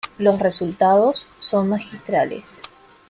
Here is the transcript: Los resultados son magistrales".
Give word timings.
Los 0.17 0.39
resultados 0.39 1.27
son 1.37 1.69
magistrales". 1.69 2.63